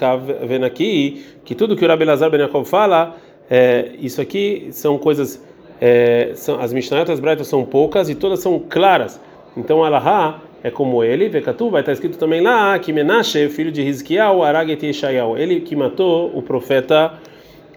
vem 0.46 0.66
aqui, 0.66 1.26
que 1.46 1.56
tudo 1.56 1.78
que 1.78 1.86
o 1.86 1.88
Rabi 1.88 2.04
Lazar 2.04 2.30
Ben 2.30 2.42
Yaakov 2.42 2.68
fala, 2.68 3.16
é, 3.50 3.92
isso 4.02 4.20
aqui 4.20 4.68
são 4.72 4.98
coisas, 4.98 5.42
é, 5.80 6.32
são, 6.36 6.60
as 6.60 6.74
Mishnayot 6.74 7.10
as 7.10 7.48
são 7.48 7.64
poucas 7.64 8.10
e 8.10 8.16
todas 8.16 8.42
são 8.42 8.60
claras. 8.60 9.18
Então 9.56 9.82
Alaha 9.82 10.42
é 10.62 10.70
como 10.70 11.02
ele, 11.06 11.30
Bekatuva, 11.30 11.80
está 11.80 11.94
escrito 11.94 12.18
também 12.18 12.42
lá 12.42 12.78
que 12.80 12.92
Menashe, 12.92 13.48
filho 13.48 13.72
de 13.72 13.82
Rizkiel, 13.82 14.44
Araget 14.44 14.86
Yeshayahu, 14.88 15.38
ele 15.38 15.62
que 15.62 15.74
matou 15.74 16.38
o 16.38 16.42
profeta 16.42 17.14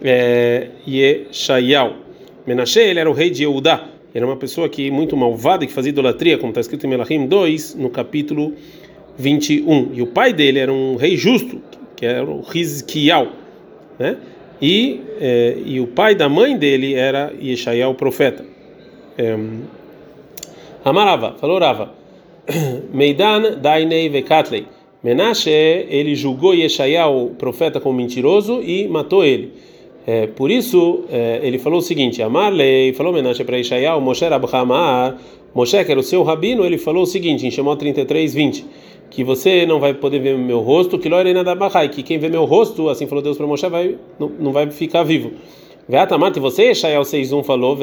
é. 0.01 0.67
Menashe, 2.45 2.81
ele 2.81 2.99
era 2.99 3.09
o 3.09 3.13
rei 3.13 3.29
de 3.29 3.43
Eudá. 3.43 3.85
Era 4.13 4.25
uma 4.25 4.35
pessoa 4.35 4.67
que 4.67 4.91
muito 4.91 5.15
malvada, 5.15 5.65
que 5.65 5.71
fazia 5.71 5.89
idolatria, 5.89 6.37
como 6.37 6.49
está 6.49 6.59
escrito 6.59 6.85
em 6.85 6.89
Melachim 6.89 7.27
2, 7.27 7.75
no 7.75 7.89
capítulo 7.89 8.53
21. 9.17 9.91
E 9.93 10.01
o 10.01 10.07
pai 10.07 10.33
dele 10.33 10.59
era 10.59 10.71
um 10.71 10.97
rei 10.97 11.15
justo, 11.15 11.61
que 11.95 12.05
era 12.05 12.29
o 12.29 12.41
Rizkial, 12.41 13.27
né? 13.97 14.17
E, 14.61 14.99
é, 15.19 15.57
e 15.65 15.79
o 15.79 15.87
pai 15.87 16.13
da 16.13 16.27
mãe 16.27 16.57
dele 16.57 16.93
era 16.93 17.33
Yeshayahu, 17.41 17.93
o 17.93 17.95
profeta. 17.95 18.45
É, 19.17 19.37
Amarava, 20.83 21.35
falou 21.39 21.59
Rava, 21.59 21.93
Meidan 22.93 23.59
Dainei 23.61 24.09
Vekatlei. 24.09 24.65
Menashe, 25.03 25.49
ele 25.49 26.15
julgou 26.15 26.53
Yeshayahu, 26.53 27.27
o 27.27 27.29
profeta, 27.35 27.79
como 27.79 27.97
mentiroso 27.97 28.61
e 28.61 28.87
matou 28.87 29.23
ele. 29.23 29.53
É, 30.05 30.27
por 30.27 30.49
isso, 30.49 31.05
é, 31.09 31.39
ele 31.43 31.59
falou 31.59 31.79
o 31.79 31.81
seguinte: 31.81 32.21
Amarlei, 32.21 32.93
falou 32.93 33.13
Menashe 33.13 33.43
para 33.43 33.57
Yeshayahu, 33.57 34.01
Moshe 34.01 34.25
Rabhamar, 34.25 35.17
Moshe, 35.53 35.83
que 35.83 35.91
era 35.91 35.99
o 35.99 36.03
seu 36.03 36.23
rabino, 36.23 36.65
ele 36.65 36.77
falou 36.77 37.03
o 37.03 37.05
seguinte, 37.05 37.45
em 37.45 37.51
Shemot 37.51 37.77
33, 37.77 38.33
20 38.33 38.65
que 39.11 39.25
você 39.25 39.65
não 39.65 39.77
vai 39.77 39.93
poder 39.93 40.19
ver 40.19 40.37
meu 40.37 40.61
rosto, 40.61 40.97
que 40.97 41.09
que 41.89 42.01
quem 42.01 42.17
vê 42.17 42.29
meu 42.29 42.45
rosto, 42.45 42.87
assim 42.87 43.05
falou 43.05 43.21
Deus 43.21 43.37
para 43.37 43.45
Moshe, 43.45 43.67
vai, 43.67 43.97
não, 44.17 44.31
não 44.39 44.51
vai 44.53 44.71
ficar 44.71 45.03
vivo. 45.03 45.33
Veatamate, 45.87 46.39
você, 46.39 46.73
Shael 46.73 47.01
6.1 47.01 47.43
falou, 47.43 47.77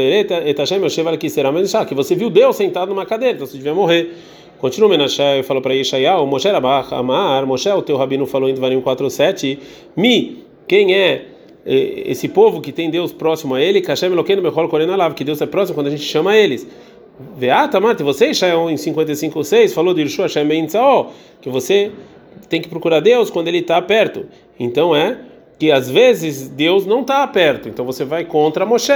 Etashem 0.46 0.78
Moshe 0.78 1.02
que 1.18 1.28
será 1.28 1.52
que 1.84 1.94
você 1.94 2.14
viu 2.14 2.30
Deus 2.30 2.56
sentado 2.56 2.88
numa 2.88 3.04
cadeira, 3.04 3.34
então 3.34 3.46
você 3.46 3.58
devia 3.58 3.74
morrer. 3.74 4.14
Continua 4.58 4.88
Menashe 4.88 5.42
falou 5.44 5.62
para 5.62 5.74
Yeshayahu, 5.74 6.26
Moshe 6.26 6.48
Rabach 6.48 6.94
Amar, 6.94 7.44
Moshe, 7.46 7.68
o 7.68 7.82
teu 7.82 7.98
rabino 7.98 8.24
falou 8.24 8.48
em 8.48 8.54
Devarim 8.54 8.80
4.7, 8.80 9.58
Mi, 9.94 10.44
quem 10.66 10.94
é 10.94 11.26
esse 11.64 12.28
povo 12.28 12.60
que 12.60 12.72
tem 12.72 12.90
Deus 12.90 13.12
próximo 13.12 13.54
a 13.54 13.60
ele, 13.60 13.80
que 13.80 15.24
Deus 15.24 15.40
é 15.40 15.46
próximo 15.46 15.74
quando 15.74 15.88
a 15.88 15.90
gente 15.90 16.02
chama 16.02 16.36
eles. 16.36 16.66
Veata, 17.36 17.80
mate, 17.80 18.02
você, 18.02 18.30
Israel, 18.30 18.70
em 18.70 18.76
55,6, 18.76 19.72
falou 19.72 19.92
de 19.92 20.02
Yeshua 20.02 20.26
Hashem 20.26 20.46
Ben 20.46 20.66
que 21.40 21.48
você 21.48 21.90
tem 22.48 22.62
que 22.62 22.68
procurar 22.68 23.00
Deus 23.00 23.28
quando 23.28 23.48
ele 23.48 23.58
está 23.58 23.82
perto. 23.82 24.26
Então 24.58 24.94
é 24.94 25.18
que 25.58 25.72
às 25.72 25.90
vezes 25.90 26.48
Deus 26.48 26.86
não 26.86 27.00
está 27.00 27.26
perto, 27.26 27.68
então 27.68 27.84
você 27.84 28.04
vai 28.04 28.24
contra 28.24 28.64
Moshe. 28.64 28.92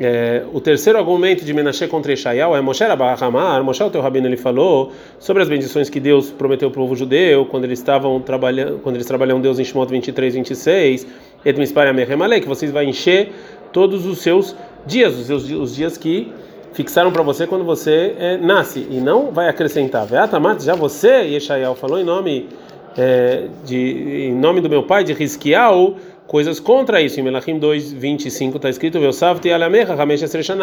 É, 0.00 0.44
o 0.52 0.60
terceiro 0.60 0.98
argumento 0.98 1.44
de 1.44 1.52
Menashe 1.52 1.86
contra 1.88 2.12
Ishaiel 2.12 2.54
é 2.54 2.60
Moshe 2.60 2.84
Rabahamar, 2.84 3.64
Moshe, 3.64 3.82
o 3.82 3.90
teu 3.90 4.00
rabino, 4.00 4.26
ele 4.26 4.36
falou 4.36 4.92
sobre 5.18 5.42
as 5.42 5.48
bendições 5.48 5.90
que 5.90 5.98
Deus 5.98 6.30
prometeu 6.30 6.70
para 6.70 6.78
o 6.80 6.84
povo 6.84 6.94
judeu 6.94 7.46
quando 7.46 7.64
eles 7.64 7.80
estavam 7.80 8.20
trabalhando, 8.20 8.78
quando 8.78 8.94
eles 8.94 9.06
trabalham 9.06 9.40
Deus 9.40 9.58
em 9.58 9.64
Shemot 9.64 9.90
23, 9.90 10.34
26, 10.34 11.06
que 11.44 12.48
vocês 12.48 12.70
vão 12.70 12.82
encher 12.82 13.32
todos 13.72 14.06
os 14.06 14.18
seus 14.18 14.54
dias, 14.86 15.16
os, 15.16 15.26
seus, 15.26 15.50
os 15.50 15.74
dias 15.74 15.98
que 15.98 16.32
fixaram 16.72 17.10
para 17.10 17.22
você 17.22 17.46
quando 17.46 17.64
você 17.64 18.14
é, 18.18 18.36
nasce 18.36 18.86
e 18.88 19.00
não 19.00 19.32
vai 19.32 19.48
acrescentar. 19.48 20.06
Veatamat, 20.06 20.62
já 20.62 20.76
você, 20.76 21.24
Yeshayahu, 21.24 21.74
falou 21.74 21.98
em 21.98 22.04
nome 22.04 22.48
é, 22.96 23.46
de 23.64 24.28
em 24.28 24.34
nome 24.34 24.60
do 24.60 24.68
meu 24.68 24.82
pai 24.82 25.04
de 25.04 25.12
Rizkiau 25.12 25.96
coisas 26.28 26.60
contra 26.60 27.02
isso. 27.02 27.18
Em 27.18 27.22
Melachim 27.24 27.58
2, 27.58 27.92
25 27.92 28.56
está 28.56 28.70
escrito: 28.70 28.98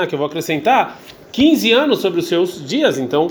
que 0.08 0.16
eu 0.16 0.20
vou 0.20 0.28
acrescentar 0.28 0.98
15 1.34 1.72
anos 1.74 2.00
sobre 2.00 2.22
os 2.22 2.28
seus 2.28 2.66
dias. 2.66 2.98
Então, 2.98 3.28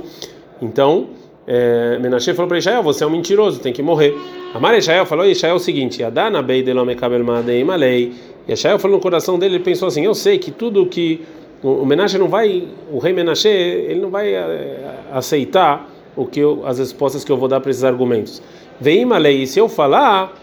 então 0.61 1.07
é, 1.47 1.99
Menashe 1.99 2.35
falou 2.35 2.49
para 2.49 2.59
Israel: 2.59 2.83
Você 2.83 3.05
é 3.05 3.07
um 3.07 3.11
mentiroso, 3.11 3.61
tem 3.61 3.73
que 3.73 3.83
morrer. 3.83 4.15
Amar 4.53 4.77
Israel 4.77 5.07
falou: 5.07 5.25
Israel 5.25 5.55
é 5.55 5.57
o 5.57 5.61
seguinte: 5.61 6.03
Adana 6.03 6.43
madei 6.43 7.65
malei. 7.65 8.13
Israel 8.47 8.79
falou 8.79 8.99
no 8.99 9.03
coração 9.03 9.39
dele: 9.39 9.55
Ele 9.55 9.65
pensou 9.65 9.89
assim: 9.89 10.05
Eu 10.05 10.15
sei 10.15 10.37
que 10.37 10.51
tudo 10.51 10.85
que 10.87 11.23
o 11.63 11.87
Menashe 11.87 12.19
não 12.19 12.29
vai, 12.29 12.69
o 12.93 12.99
rei 12.99 13.15
Menashe, 13.15 13.49
ele 13.49 14.01
não 14.01 14.11
vai 14.11 14.35
eh, 14.35 14.81
aceitar 15.11 15.89
o 16.15 16.27
que 16.27 16.41
eu, 16.41 16.63
as 16.67 16.79
respostas 16.79 17.25
que 17.25 17.33
eu 17.33 17.39
vou 17.39 17.49
dar 17.49 17.59
para 17.61 17.71
esses 17.71 17.85
argumentos. 17.85 18.43
Vem 18.79 19.07
lei, 19.17 19.47
se 19.47 19.59
eu 19.59 19.67
falar, 19.67 20.35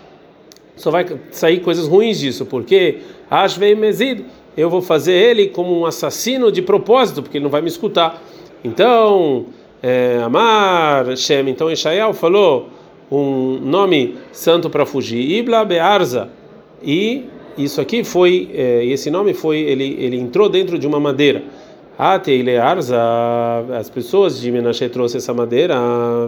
só 0.82 0.90
vai 0.90 1.06
sair 1.30 1.60
coisas 1.60 1.88
ruins 1.88 2.20
disso, 2.20 2.44
porque 2.44 2.98
Ashvei 3.30 3.76
Mezid, 3.76 4.26
eu 4.58 4.68
vou 4.68 4.82
fazer 4.82 5.14
ele 5.14 5.48
como 5.48 5.80
um 5.80 5.86
assassino 5.86 6.52
de 6.52 6.62
propósito, 6.62 7.22
porque 7.22 7.38
ele 7.38 7.44
não 7.44 7.52
vai 7.52 7.62
me 7.62 7.68
escutar. 7.68 8.20
Então, 8.64 9.46
é, 9.82 10.20
Amar 10.24 11.16
Shem, 11.16 11.48
então 11.50 11.72
Ishael 11.72 12.14
falou 12.14 12.70
um 13.12 13.60
nome 13.62 14.16
santo 14.32 14.72
para 14.72 14.84
fugir, 14.84 15.22
Ibla 15.22 15.64
Bearza, 15.64 16.30
e 16.82 17.26
isso 17.56 17.80
aqui 17.80 18.04
foi, 18.04 18.50
é, 18.52 18.84
esse 18.86 19.12
nome 19.12 19.36
foi, 19.36 19.60
ele, 19.60 19.98
ele 20.00 20.18
entrou 20.18 20.50
dentro 20.50 20.80
de 20.80 20.88
uma 20.88 21.00
madeira. 21.00 21.44
Ateilearza, 21.96 22.98
as 23.78 23.88
pessoas 23.88 24.42
de 24.42 24.52
Menashe 24.52 24.90
trouxe 24.90 25.18
essa 25.18 25.32
madeira, 25.32 25.76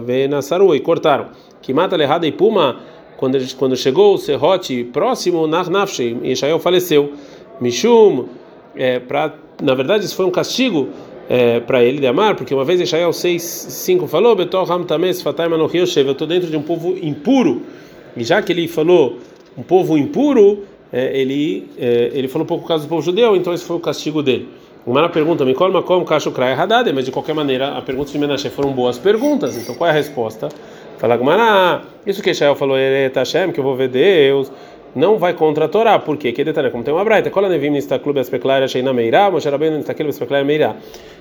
Venasaru, 0.06 0.72
e 0.76 0.78
cortaram. 0.78 1.30
Que 1.60 1.72
mata 1.72 2.00
errada 2.00 2.24
e 2.26 2.30
Puma, 2.30 2.78
quando, 3.16 3.38
quando 3.56 3.76
chegou 3.76 4.14
o 4.14 4.18
serrote 4.18 4.84
próximo, 4.84 5.46
Narnafshe, 5.46 6.16
Ishael 6.22 6.58
faleceu. 6.58 7.12
Mishum, 7.60 8.26
é, 8.76 9.00
na 9.62 9.74
verdade, 9.74 10.04
isso 10.04 10.16
foi 10.16 10.26
um 10.26 10.30
castigo 10.30 10.88
é, 11.28 11.60
para 11.60 11.82
ele 11.82 11.98
de 11.98 12.06
amar, 12.06 12.34
porque 12.34 12.54
uma 12.54 12.64
vez 12.64 12.80
Ishael 12.80 13.10
6:5 13.10 14.06
falou, 14.06 14.34
eu 16.08 16.12
estou 16.12 16.26
dentro 16.26 16.50
de 16.50 16.56
um 16.56 16.62
povo 16.62 16.96
impuro. 17.00 17.62
E 18.16 18.24
já 18.24 18.42
que 18.42 18.52
ele 18.52 18.68
falou 18.68 19.18
um 19.56 19.62
povo 19.62 19.96
impuro, 19.96 20.64
é, 20.92 21.18
ele 21.18 21.68
é, 21.78 22.10
ele 22.12 22.28
falou 22.28 22.46
pouco 22.46 22.66
caso 22.66 22.84
do 22.84 22.88
povo 22.88 23.02
judeu, 23.02 23.34
então 23.36 23.52
esse 23.52 23.64
foi 23.64 23.76
o 23.76 23.80
castigo 23.80 24.22
dele. 24.22 24.48
Uma 24.86 25.00
pergunta, 25.08 25.46
me 25.46 25.54
colma 25.54 25.82
como 25.82 26.04
cacho 26.04 26.30
mas 26.92 27.06
de 27.06 27.10
qualquer 27.10 27.34
maneira, 27.34 27.68
a 27.68 27.80
pergunta 27.80 28.12
de 28.12 28.18
Menashe 28.18 28.50
foram 28.50 28.70
boas 28.70 28.98
perguntas. 28.98 29.56
Então 29.56 29.74
qual 29.74 29.88
é 29.88 29.90
a 29.90 29.94
resposta? 29.94 30.50
Fala 30.98 31.16
Gumara, 31.16 31.82
isso 32.06 32.22
que 32.22 32.30
Ishael 32.30 32.54
falou, 32.54 32.76
Hashem, 33.14 33.52
que 33.52 33.60
eu 33.60 33.64
vou 33.64 33.76
ver 33.76 33.88
Deus 33.88 34.50
não 34.94 35.18
vai 35.18 35.34
contra 35.34 35.64
a 35.64 35.68
Torá. 35.68 35.98
Por 35.98 36.16
quê? 36.16 36.32
Que 36.32 36.44
detalhe, 36.44 36.70
como 36.70 36.84
tem 36.84 36.94
uma 36.94 37.04
braita, 37.04 37.30
cola 37.30 37.48
nevim 37.48 37.70
nista 37.70 37.98
clube 37.98 38.20
aspeclar 38.20 38.66
sheina 38.68 38.92
meirá, 38.92 39.30
Moshe 39.30 39.48
Rabbeinu 39.48 39.76
nista 39.76 39.92
clube 39.92 40.10
aspeclar 40.10 40.44
meirá. 40.44 40.76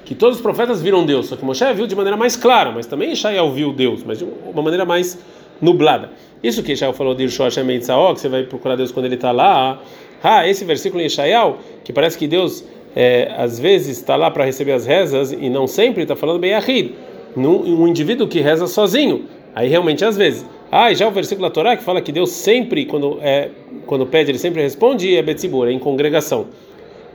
Que 0.05 0.13
todos 0.13 0.37
os 0.37 0.41
profetas 0.41 0.81
viram 0.81 1.05
Deus, 1.05 1.27
só 1.27 1.35
que 1.35 1.43
Moshe 1.43 1.65
viu 1.73 1.87
de 1.87 1.95
maneira 1.95 2.15
mais 2.15 2.35
clara, 2.35 2.71
mas 2.71 2.85
também 2.85 3.11
Ishael 3.11 3.51
viu 3.51 3.73
Deus, 3.73 4.03
mas 4.03 4.19
de 4.19 4.25
uma 4.25 4.61
maneira 4.61 4.85
mais 4.85 5.17
nublada. 5.61 6.11
Isso 6.43 6.61
que 6.61 6.73
Ishael 6.73 6.93
falou 6.93 7.15
de 7.15 7.23
Irshosh 7.23 7.55
Hashem 7.55 7.79
que 7.79 7.85
você 8.19 8.29
vai 8.29 8.43
procurar 8.43 8.75
Deus 8.75 8.91
quando 8.91 9.05
ele 9.05 9.15
está 9.15 9.31
lá. 9.31 9.81
Ah, 10.21 10.47
esse 10.47 10.63
versículo 10.65 11.01
em 11.01 11.07
Ishael, 11.07 11.57
que 11.83 11.91
parece 11.91 12.17
que 12.17 12.27
Deus 12.27 12.63
é, 12.95 13.33
às 13.37 13.59
vezes 13.59 13.97
está 13.97 14.15
lá 14.15 14.29
para 14.29 14.45
receber 14.45 14.73
as 14.73 14.85
rezas 14.85 15.31
e 15.31 15.49
não 15.49 15.67
sempre 15.67 16.03
está 16.03 16.15
falando 16.15 16.39
bem 16.39 16.53
Ahid. 16.53 16.93
Um 17.35 17.87
indivíduo 17.87 18.27
que 18.27 18.39
reza 18.41 18.67
sozinho, 18.67 19.25
aí 19.55 19.69
realmente 19.69 20.03
às 20.03 20.17
vezes. 20.17 20.45
Ah, 20.71 20.91
e 20.91 20.95
já 20.95 21.07
o 21.07 21.11
versículo 21.11 21.47
da 21.47 21.53
Torá 21.53 21.77
que 21.77 21.83
fala 21.83 22.01
que 22.01 22.11
Deus 22.11 22.31
sempre, 22.31 22.85
quando, 22.85 23.19
é, 23.21 23.49
quando 23.85 24.05
pede, 24.05 24.31
ele 24.31 24.39
sempre 24.39 24.61
responde, 24.61 25.15
é 25.15 25.21
Betzibur, 25.21 25.67
é 25.67 25.71
em 25.71 25.79
congregação. 25.79 26.47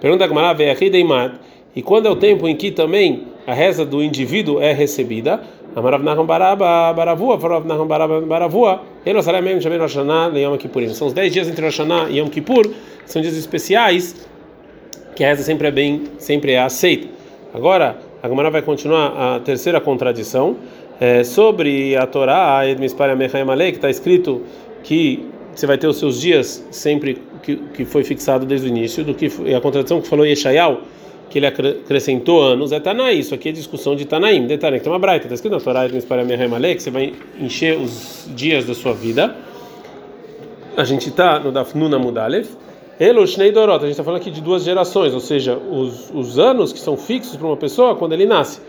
Pergunta 0.00 0.24
a 0.24 0.28
Gamara, 0.28 0.56
e 1.74 1.82
quando 1.82 2.06
é 2.06 2.10
o 2.10 2.16
tempo 2.16 2.46
em 2.46 2.54
que 2.54 2.70
também 2.70 3.24
a 3.46 3.52
reza 3.52 3.84
do 3.84 4.02
indivíduo 4.02 4.60
é 4.60 4.72
recebida, 4.72 5.40
são 10.94 11.06
os 11.06 11.12
10 11.12 11.32
dias 11.32 11.48
entre 11.48 11.64
Rosh 11.64 11.78
Hashanah 11.78 12.10
e 12.10 12.18
Yom 12.18 12.28
Kippur, 12.28 12.70
são 13.04 13.20
dias 13.20 13.36
especiais 13.36 14.26
que 15.14 15.24
a 15.24 15.28
reza 15.28 15.42
sempre 15.42 15.68
é 15.68 15.70
bem, 15.70 16.04
sempre 16.18 16.52
é 16.52 16.60
aceita. 16.60 17.08
Agora, 17.52 17.98
a 18.22 18.28
Gamara 18.28 18.50
vai 18.50 18.62
continuar 18.62 19.36
a 19.36 19.40
terceira 19.40 19.80
contradição 19.80 20.56
é, 21.00 21.22
sobre 21.24 21.96
a 21.96 22.06
Torá, 22.06 22.62
que 22.64 23.76
está 23.76 23.90
escrito 23.90 24.42
que 24.82 25.24
você 25.54 25.66
vai 25.66 25.76
ter 25.76 25.86
os 25.86 25.98
seus 25.98 26.20
dias 26.20 26.66
sempre 26.70 27.20
que, 27.42 27.56
que 27.56 27.84
foi 27.84 28.04
fixado 28.04 28.46
desde 28.46 28.66
o 28.66 28.68
início, 28.68 29.04
do 29.04 29.14
que 29.14 29.26
a 29.54 29.60
contradição 29.60 30.00
que 30.00 30.08
falou 30.08 30.24
Yeshayal, 30.24 30.82
que 31.28 31.38
ele 31.38 31.46
acrescentou 31.46 32.42
anos, 32.42 32.72
é 32.72 32.80
Tanaí. 32.80 33.18
Isso 33.18 33.34
aqui 33.34 33.50
é 33.50 33.52
discussão 33.52 33.94
de 33.94 34.04
Tanaim. 34.04 34.46
Detalhe, 34.46 34.78
que 34.78 34.84
tem 34.84 34.92
uma 34.92 34.98
braita, 34.98 35.26
está 35.26 35.34
escrito 35.34 35.54
na 35.54 35.60
Torá, 35.60 35.88
que 35.88 36.00
você 36.80 36.90
vai 36.90 37.12
encher 37.38 37.76
os 37.76 38.28
dias 38.34 38.64
da 38.64 38.74
sua 38.74 38.94
vida. 38.94 39.36
A 40.76 40.84
gente 40.84 41.08
está 41.08 41.38
no 41.38 41.52
Dafnuna 41.52 41.98
Mudalev. 41.98 42.48
Elushnei 42.98 43.52
Dorot, 43.52 43.76
a 43.76 43.80
gente 43.80 43.92
está 43.92 44.02
falando 44.02 44.20
aqui 44.20 44.30
de 44.30 44.40
duas 44.40 44.64
gerações, 44.64 45.14
ou 45.14 45.20
seja, 45.20 45.56
os, 45.56 46.10
os 46.12 46.38
anos 46.38 46.72
que 46.72 46.80
são 46.80 46.96
fixos 46.96 47.36
para 47.36 47.46
uma 47.46 47.56
pessoa 47.56 47.94
quando 47.94 48.12
ele 48.12 48.26
nasce. 48.26 48.60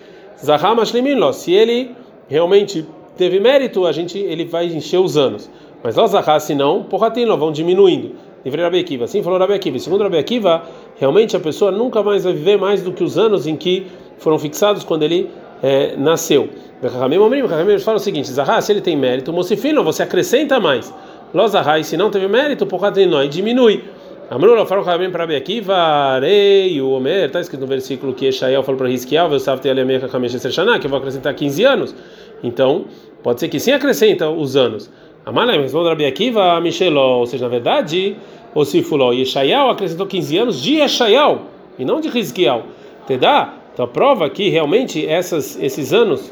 Zaham 0.44 0.80
Ashlemin 0.80 1.18
se 1.34 1.52
ele 1.52 1.96
realmente 2.30 2.86
teve 3.18 3.40
mérito, 3.40 3.86
a 3.86 3.92
gente 3.92 4.18
ele 4.18 4.46
vai 4.46 4.68
encher 4.68 5.00
os 5.00 5.18
anos. 5.18 5.50
Mas 5.84 5.96
Zahá, 5.96 6.40
se 6.40 6.56
não, 6.56 6.84
porratino, 6.84 7.36
vão 7.38 7.52
diminuindo. 7.52 8.12
Livre 8.44 8.62
Rabi 8.62 8.80
Akiva. 8.80 9.06
Assim 9.06 9.22
falou 9.22 9.40
Rabi 9.40 9.54
Akiva. 9.54 9.80
Segundo 9.80 10.04
Rabi 10.04 10.18
Akiva, 10.18 10.64
realmente 10.98 11.36
a 11.36 11.40
pessoa 11.40 11.72
nunca 11.72 12.02
mais 12.02 12.24
vai 12.24 12.34
viver 12.34 12.58
mais 12.58 12.82
do 12.82 12.94
que 12.94 13.04
os 13.04 13.18
anos 13.18 13.48
em 13.48 13.56
que 13.56 13.88
foram 14.18 14.38
fixados 14.40 14.84
quando 14.84 15.04
ele 15.04 15.30
é, 15.62 15.96
nasceu. 15.98 16.50
Eles 16.82 17.84
falam 17.84 17.98
o 17.98 18.00
seguinte: 18.00 18.32
Zahá, 18.32 18.62
se 18.62 18.72
ele 18.72 18.82
tem 18.82 18.96
mérito, 18.96 19.34
Mocifino, 19.34 19.84
você 19.84 20.04
acrescenta 20.04 20.60
mais. 20.60 20.94
Ló 21.34 21.48
Zahá, 21.48 21.82
se 21.84 21.98
não 21.98 22.10
teve 22.10 22.28
mérito, 22.28 22.66
porratino, 22.66 23.28
diminui. 23.28 23.84
Amrula 24.32 24.64
falou 24.64 24.84
Rabim 24.84 25.10
para 25.10 25.26
Bekiva, 25.26 26.20
Rei, 26.20 26.80
o 26.80 26.92
Omer, 26.92 27.26
está 27.26 27.42
escrito 27.42 27.62
no 27.62 27.66
versículo 27.68 28.14
que 28.14 28.28
Eshael 28.28 28.62
falou 28.62 28.78
para 28.78 29.40
sabia 29.40 29.60
ter 29.60 29.72
Alemecha 29.72 30.08
Kamesher 30.08 30.52
Shana, 30.52 30.78
que 30.78 30.86
eu 30.86 30.90
vou 30.92 31.00
acrescentar 31.00 31.34
15 31.34 31.64
anos. 31.64 31.96
Então, 32.44 32.86
pode 33.24 33.40
ser 33.40 33.50
que 33.50 33.60
sim 33.60 33.72
acrescenta 33.72 34.30
os 34.30 34.56
anos. 34.56 34.92
Amalem 35.26 35.60
responde 35.60 35.90
Rabi 35.90 36.06
Akiva, 36.06 36.62
Micheló, 36.62 37.18
ou 37.18 37.26
seja, 37.26 37.46
na 37.46 37.50
verdade, 37.50 38.18
o 38.54 38.64
Sifuló 38.64 39.12
e 39.14 39.24
Eshael 39.24 39.72
acrescentou 39.72 40.06
15 40.06 40.38
anos 40.38 40.62
de 40.62 40.76
Eshael 40.76 41.42
e 41.80 41.84
não 41.84 42.00
de 42.00 42.08
Risquiel. 42.08 42.66
Tedá? 43.08 43.56
Então, 43.74 43.86
a 43.86 43.88
prova 43.88 44.30
que 44.30 44.48
realmente 44.48 45.08
essas, 45.08 45.58
esses 45.60 45.92
anos, 45.92 46.32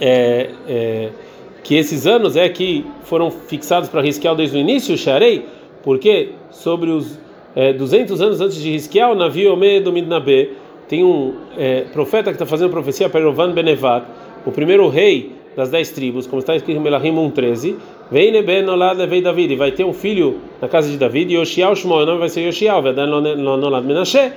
é, 0.00 0.50
é, 0.68 1.08
que 1.64 1.74
esses 1.74 2.06
anos 2.06 2.36
é 2.36 2.48
que 2.48 2.86
foram 3.02 3.32
fixados 3.32 3.88
para 3.88 4.00
Risquiel 4.00 4.36
desde 4.36 4.56
o 4.56 4.60
início, 4.60 4.96
Sharei 4.96 5.44
porque 5.82 6.30
sobre 6.50 6.90
os 6.90 7.18
é, 7.54 7.72
200 7.72 8.20
anos 8.20 8.40
antes 8.40 8.56
de 8.56 8.70
Risquiel, 8.70 9.14
navio 9.14 9.52
Ome 9.52 9.80
do 9.80 9.92
Midnabe, 9.92 10.50
tem 10.88 11.04
um 11.04 11.34
é, 11.56 11.82
profeta 11.92 12.24
que 12.30 12.36
está 12.36 12.46
fazendo 12.46 12.70
profecia 12.70 13.08
para 13.08 13.24
Rovan 13.24 13.52
Benevat, 13.52 14.04
o 14.44 14.50
primeiro 14.50 14.88
rei 14.88 15.32
das 15.56 15.68
dez 15.68 15.90
tribos, 15.90 16.26
como 16.26 16.40
está 16.40 16.54
escrito 16.54 16.78
em 16.78 16.80
Melahim 16.80 17.12
1.13, 17.12 17.76
vem 18.10 18.32
Nebe 18.32 18.62
Nolad 18.62 18.96
Levei 18.96 19.20
David, 19.20 19.56
vai 19.56 19.72
ter 19.72 19.84
um 19.84 19.92
filho 19.92 20.38
na 20.60 20.68
casa 20.68 20.88
de 20.88 20.96
David, 20.96 21.34
Yoshiao 21.34 21.74
Shmo, 21.74 21.94
o 21.94 22.06
nome 22.06 22.18
vai 22.18 22.28
ser 22.28 22.42
Yoshiao, 22.42 22.82
Vedan 22.82 23.06
Nolad 23.06 23.84
Menashe, 23.84 24.32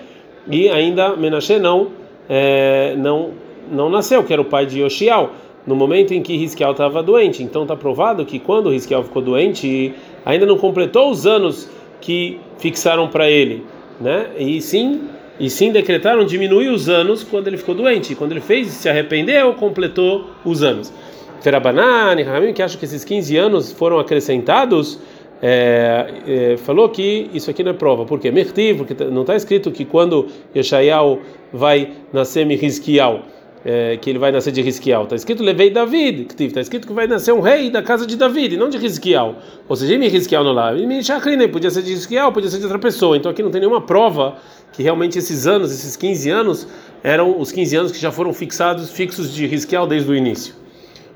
e 0.50 0.70
ainda 0.70 1.16
Menashe 1.16 1.60
não, 1.60 1.90
é, 2.28 2.96
não, 2.98 3.32
não 3.72 3.90
nasceu, 3.90 4.24
que 4.24 4.34
era 4.34 4.42
o 4.42 4.46
pai 4.46 4.66
de 4.66 4.82
Yoshiao 4.82 5.32
no 5.66 5.76
momento 5.76 6.14
em 6.14 6.22
que 6.22 6.36
Risquiel 6.36 6.72
estava 6.72 7.02
doente. 7.02 7.42
Então 7.42 7.64
está 7.64 7.76
provado 7.76 8.26
que 8.26 8.40
quando 8.40 8.70
Risquiel 8.70 9.04
ficou 9.04 9.22
doente, 9.22 9.94
ainda 10.26 10.46
não 10.46 10.58
completou 10.58 11.10
os 11.10 11.26
anos 11.26 11.70
que 12.02 12.40
fixaram 12.58 13.08
para 13.08 13.30
ele, 13.30 13.64
né? 14.00 14.28
E 14.38 14.62
sim, 14.62 15.08
e 15.40 15.50
sim 15.50 15.72
decretaram 15.72 16.26
diminuir 16.26 16.70
os 16.70 16.90
anos 16.90 17.24
quando 17.24 17.48
ele 17.48 17.58
ficou 17.58 17.74
doente. 17.74 18.16
Quando 18.16 18.32
ele 18.32 18.42
fez 18.42 18.68
se 18.68 18.90
arrependeu, 18.90 19.54
completou 19.54 20.30
os 20.44 20.64
anos. 20.64 20.94
Ferabanani, 21.42 22.24
Ramim, 22.24 22.54
que 22.54 22.62
acha 22.62 22.78
que 22.78 22.86
esses 22.86 23.04
15 23.04 23.38
anos 23.38 23.72
foram 23.72 24.00
acrescentados, 24.00 25.00
é, 25.42 26.08
é, 26.26 26.58
falou 26.58 26.88
que 26.88 27.30
isso 27.34 27.50
aqui 27.50 27.64
não 27.64 27.72
é 27.72 27.74
prova. 27.74 28.06
Por 28.06 28.20
quê? 28.20 28.32
Mertiv, 28.32 28.78
porque 28.78 28.96
tá, 28.96 29.06
não 29.06 29.22
está 29.22 29.36
escrito 29.36 29.72
que 29.72 29.84
quando 29.84 30.28
Yeshayahu 30.56 31.20
vai 31.52 31.92
nascer 32.14 32.46
Mirizkial 32.46 33.24
é, 33.66 33.98
que 33.98 34.10
ele 34.10 34.20
vai 34.20 34.32
nascer 34.32 34.52
de 34.52 34.62
Risquial. 34.62 35.04
Está 35.04 35.16
escrito 35.16 35.44
levei 35.44 35.70
David, 35.70 36.28
está 36.40 36.62
escrito 36.62 36.88
que 36.88 36.94
vai 36.94 37.08
nascer 37.08 37.32
um 37.34 37.40
rei 37.40 37.70
da 37.70 37.82
casa 37.82 38.06
de 38.06 38.16
David, 38.16 38.58
não 38.58 38.70
de 38.70 38.78
Risquial. 38.78 39.36
Ou 39.68 39.76
seja, 39.76 39.96
em 39.96 40.08
Risquial 40.08 40.44
não 40.44 40.52
lá. 40.52 40.74
E 40.74 41.04
Shachrine 41.04 41.48
podia 41.48 41.70
ser 41.70 41.82
de 41.82 41.94
Risquial, 41.94 42.32
podia 42.32 42.50
ser 42.50 42.58
de 42.58 42.64
outra 42.64 42.80
pessoa. 42.80 43.16
Então 43.16 43.32
aqui 43.32 43.42
não 43.42 43.52
tem 43.52 43.62
nenhuma 43.62 43.82
prova 43.82 44.38
que 44.74 44.84
realmente 44.84 45.18
esses 45.18 45.48
anos, 45.48 45.72
esses 45.72 45.96
15 45.96 46.30
anos, 46.30 46.68
eram 47.04 47.40
os 47.40 47.52
15 47.52 47.76
anos 47.76 47.92
que 47.92 48.00
já 48.00 48.12
foram 48.12 48.34
fixados, 48.34 48.92
fixos 48.92 49.34
de 49.34 49.46
Risquial 49.46 49.88
desde 49.88 50.10
o 50.12 50.16
início. 50.16 50.56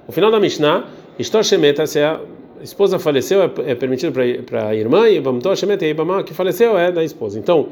O 0.07 0.11
final 0.11 0.31
da 0.31 0.39
Mishnah, 0.39 0.85
Estor 1.19 1.43
Shemeta, 1.43 1.85
se 1.85 1.99
a 1.99 2.21
esposa 2.61 2.97
faleceu, 2.97 3.41
é, 3.41 3.51
é 3.71 3.75
permitido 3.75 4.13
para 4.45 4.69
a 4.69 4.75
irmã, 4.75 5.09
e 5.09 5.19
Bamtor 5.19 5.55
Shemeta, 5.55 5.85
e 5.85 5.89
Ibamá, 5.89 6.23
que 6.23 6.33
faleceu, 6.33 6.77
é 6.77 6.91
da 6.91 7.03
esposa. 7.03 7.37
Então, 7.37 7.69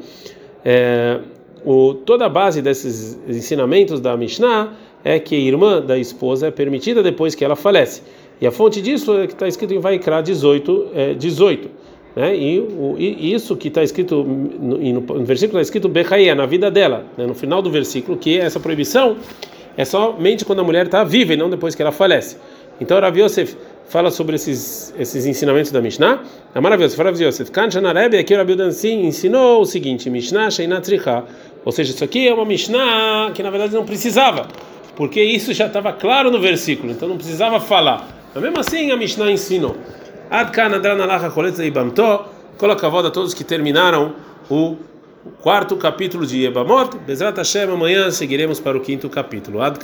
é, 0.64 1.20
o, 1.66 1.94
toda 1.94 2.26
a 2.26 2.28
base 2.28 2.62
desses 2.62 3.18
ensinamentos 3.28 3.98
da 3.98 4.16
Mishnah 4.16 4.72
é 5.04 5.18
que 5.18 5.34
a 5.34 5.38
irmã 5.38 5.82
da 5.82 5.98
esposa 5.98 6.46
é 6.46 6.50
permitida 6.52 7.02
depois 7.02 7.34
que 7.34 7.44
ela 7.44 7.56
falece. 7.56 8.02
E 8.40 8.46
a 8.46 8.52
fonte 8.52 8.80
disso 8.80 9.18
é 9.18 9.26
que 9.26 9.32
está 9.32 9.48
escrito 9.48 9.74
em 9.74 9.80
Vaikra 9.80 10.22
18, 10.22 10.86
é, 10.94 11.14
18. 11.14 11.68
Né? 12.14 12.36
E, 12.36 12.60
o, 12.60 12.94
e 12.96 13.34
isso 13.34 13.56
que 13.56 13.66
está 13.66 13.82
escrito 13.82 14.22
no, 14.22 14.78
no, 14.78 15.24
versículo 15.24 15.58
está 15.58 15.62
escrito 15.62 15.88
Bechaia, 15.88 16.36
na 16.36 16.46
vida 16.46 16.70
dela, 16.70 17.04
né? 17.18 17.26
no 17.26 17.34
final 17.34 17.60
do 17.60 17.70
versículo, 17.70 18.16
que 18.16 18.38
essa 18.38 18.60
proibição 18.60 19.16
é 19.76 19.84
somente 19.84 20.44
quando 20.44 20.60
a 20.60 20.64
mulher 20.64 20.86
está 20.86 21.02
viva 21.02 21.34
e 21.34 21.36
não 21.36 21.50
depois 21.50 21.74
que 21.74 21.82
ela 21.82 21.92
falece. 21.92 22.36
Então, 22.80 23.00
Rav 23.00 23.18
Yosef 23.18 23.56
fala 23.88 24.10
sobre 24.10 24.36
esses, 24.36 24.94
esses 24.98 25.26
ensinamentos 25.26 25.70
da 25.70 25.80
Mishnah. 25.80 26.22
É 26.54 26.60
maravilhoso. 26.60 27.00
Rav 27.02 27.20
Yosef, 27.20 27.50
Kanchanarebe, 27.50 28.18
aqui 28.18 28.34
o 28.34 28.36
Rabi 28.36 28.54
ensinou 28.84 29.62
o 29.62 29.64
seguinte: 29.64 30.10
Mishnah 30.10 30.50
Sheinatricha. 30.50 31.24
Ou 31.66 31.72
seja, 31.72 31.92
isso 31.92 32.04
aqui 32.04 32.28
é 32.28 32.32
uma 32.32 32.44
Mishnah 32.44 33.32
que 33.34 33.42
na 33.42 33.50
verdade 33.50 33.74
não 33.74 33.84
precisava, 33.84 34.46
porque 34.94 35.20
isso 35.20 35.52
já 35.52 35.66
estava 35.66 35.92
claro 35.92 36.30
no 36.30 36.40
versículo, 36.40 36.92
então 36.92 37.08
não 37.08 37.16
precisava 37.16 37.58
falar. 37.58 38.08
Mas 38.32 38.40
mesmo 38.40 38.60
assim 38.60 38.92
a 38.92 38.96
Mishnah 38.96 39.32
ensinou. 39.32 39.76
Coloca 42.56 42.86
a 42.86 42.90
voz 42.90 43.04
a 43.04 43.10
todos 43.10 43.34
que 43.34 43.42
terminaram 43.42 44.14
o 44.48 44.76
quarto 45.42 45.76
capítulo 45.76 46.24
de 46.24 46.44
Ebamot. 46.46 46.98
Bezrat 46.98 47.36
Hashem, 47.36 47.64
amanhã 47.64 48.12
seguiremos 48.12 48.60
para 48.60 48.78
o 48.78 48.80
quinto 48.80 49.10
capítulo. 49.10 49.60
Ad 49.60 49.80